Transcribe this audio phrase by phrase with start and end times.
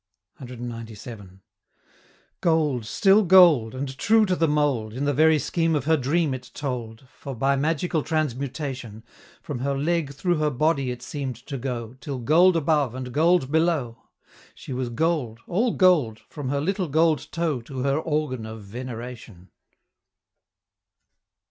[0.39, 1.41] CXCVII.
[2.41, 4.93] Gold, still gold and true to the mould!
[4.95, 9.03] In the very scheme of her dream it told; For, by magical transmutation,
[9.43, 13.51] From her Leg through her body it seem'd to go, Till, gold above, and gold
[13.51, 13.99] below.
[14.55, 19.51] She was gold, all gold, from her little gold toe To her organ of Veneration!